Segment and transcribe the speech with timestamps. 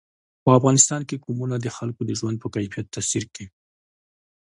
[0.43, 3.47] په افغانستان کې قومونه د خلکو د ژوند په کیفیت تاثیر کوي.